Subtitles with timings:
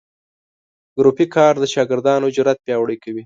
[0.97, 3.19] ګروپي کار د شاګردانو جرات پیاوړي کوي.